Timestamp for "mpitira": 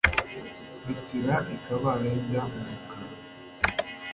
0.81-1.35